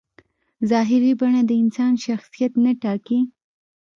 [0.69, 3.19] ظاهري بڼه د انسان شخصیت نه ټاکي.